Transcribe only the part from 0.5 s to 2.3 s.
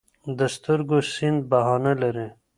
سترګو سيند بهانه لري